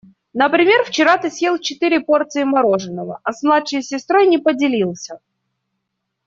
Например, 0.33 0.83
вчера 0.83 1.19
ты 1.19 1.29
съел 1.29 1.59
четыре 1.59 1.99
порции 2.01 2.43
мороженого, 2.43 3.19
а 3.23 3.33
с 3.33 3.43
младшей 3.43 3.83
сестрой 3.83 4.25
не 4.25 4.39
поделился. 4.39 5.19